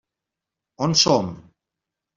On 0.87 0.97
som? 1.05 1.31